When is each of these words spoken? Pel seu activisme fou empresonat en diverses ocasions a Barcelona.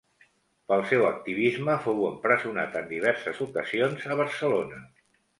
Pel 0.71 0.79
seu 0.91 1.03
activisme 1.09 1.75
fou 1.83 1.99
empresonat 2.07 2.77
en 2.79 2.87
diverses 2.93 3.41
ocasions 3.47 4.07
a 4.15 4.19
Barcelona. 4.23 4.81